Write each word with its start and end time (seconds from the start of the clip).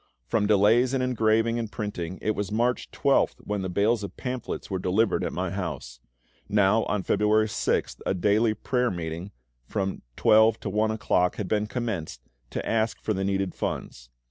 From 0.25 0.47
delays 0.47 0.95
in 0.95 1.03
engraving 1.03 1.59
and 1.59 1.71
printing, 1.71 2.17
it 2.23 2.31
was 2.33 2.51
March 2.51 2.89
12th 2.89 3.35
when 3.43 3.61
the 3.61 3.69
bales 3.69 4.03
of 4.03 4.17
pamphlets 4.17 4.67
were 4.67 4.79
delivered 4.79 5.23
at 5.23 5.31
my 5.31 5.51
house. 5.51 5.99
Now 6.49 6.85
on 6.85 7.03
February 7.03 7.45
6th 7.45 8.01
a 8.03 8.15
daily 8.15 8.55
prayer 8.55 8.89
meeting, 8.89 9.29
from 9.67 10.01
12 10.15 10.59
to 10.61 10.71
1 10.71 10.89
o'clock, 10.89 11.35
had 11.35 11.47
been 11.47 11.67
commenced, 11.67 12.21
to 12.49 12.67
ask 12.67 12.99
for 12.99 13.13
the 13.13 13.23
needed 13.23 13.53
funds. 13.53 14.09